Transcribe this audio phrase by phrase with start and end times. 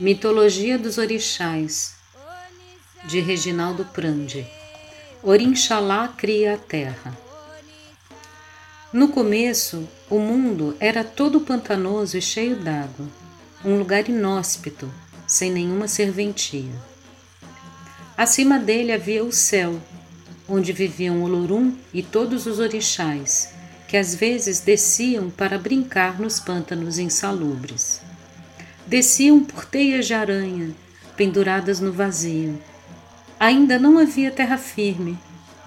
[0.00, 1.94] Mitologia dos Orixás,
[3.04, 4.44] de Reginaldo Prandi.
[5.22, 7.16] Orinxalá cria a terra.
[8.92, 13.06] No começo, o mundo era todo pantanoso e cheio d'água,
[13.64, 14.92] um lugar inóspito,
[15.28, 16.74] sem nenhuma serventia.
[18.16, 19.80] Acima dele havia o céu,
[20.48, 23.54] onde viviam Olorum e todos os orixás,
[23.86, 28.02] que às vezes desciam para brincar nos pântanos insalubres
[28.94, 30.70] desciam por teias de aranha,
[31.16, 32.62] penduradas no vazio.
[33.40, 35.18] Ainda não havia terra firme,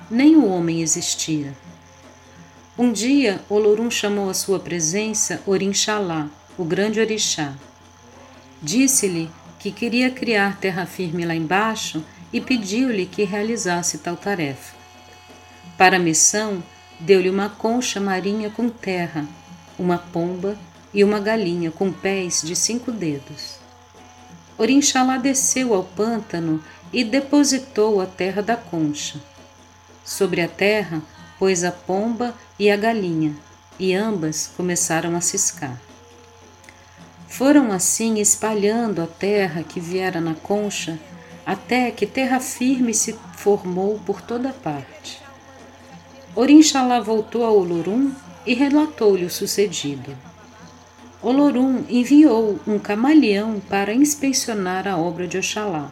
[0.09, 1.53] nem o homem existia.
[2.77, 7.53] Um dia, Olorum chamou à sua presença Orinxalá, o grande orixá.
[8.61, 12.01] Disse-lhe que queria criar terra firme lá embaixo
[12.31, 14.73] e pediu-lhe que realizasse tal tarefa.
[15.77, 16.63] Para a missão,
[16.97, 19.27] deu-lhe uma concha marinha com terra,
[19.77, 20.57] uma pomba
[20.93, 23.57] e uma galinha com pés de cinco dedos.
[24.57, 29.19] Orinxalá desceu ao pântano e depositou a terra da concha.
[30.03, 31.01] Sobre a terra
[31.37, 33.35] pôs a pomba e a galinha,
[33.77, 35.79] e ambas começaram a ciscar.
[37.27, 40.97] Foram assim espalhando a terra que viera na concha,
[41.45, 45.21] até que terra firme se formou por toda parte.
[46.35, 48.11] Orinxalá voltou a Olorum
[48.45, 50.17] e relatou-lhe o sucedido.
[51.21, 55.91] Olorum enviou um camaleão para inspecionar a obra de Oxalá,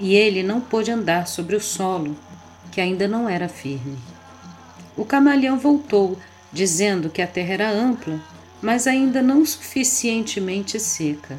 [0.00, 2.16] e ele não pôde andar sobre o solo,
[2.72, 3.96] que ainda não era firme.
[4.96, 6.18] O camaleão voltou,
[6.52, 8.20] dizendo que a terra era ampla,
[8.60, 11.38] mas ainda não suficientemente seca.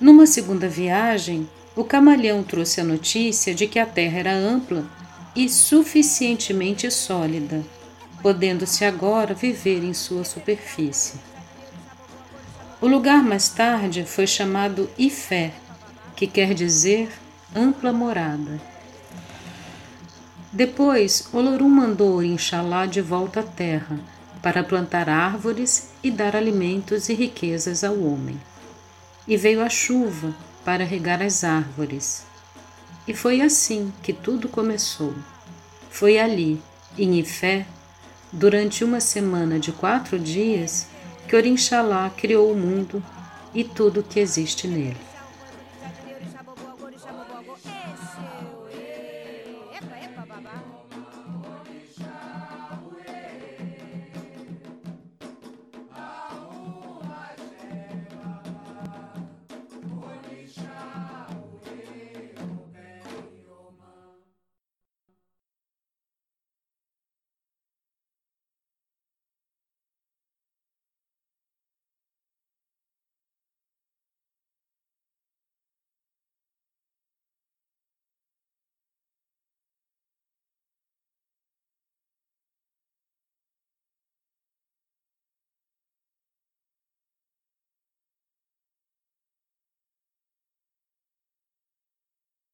[0.00, 4.86] Numa segunda viagem, o camaleão trouxe a notícia de que a terra era ampla
[5.34, 7.62] e suficientemente sólida,
[8.22, 11.35] podendo-se agora viver em sua superfície.
[12.78, 15.54] O lugar mais tarde foi chamado Ifé,
[16.14, 17.10] que quer dizer
[17.54, 18.60] ampla morada.
[20.52, 23.98] Depois, Olorum mandou Inxalá de volta à terra
[24.42, 28.38] para plantar árvores e dar alimentos e riquezas ao homem.
[29.26, 32.26] E veio a chuva para regar as árvores.
[33.08, 35.14] E foi assim que tudo começou.
[35.90, 36.62] Foi ali,
[36.98, 37.66] em Ifé,
[38.30, 40.88] durante uma semana de quatro dias,
[41.26, 43.02] que Orinxalá criou o mundo
[43.52, 44.96] e tudo que existe nele.
[49.72, 50.85] Epa, epa, babá.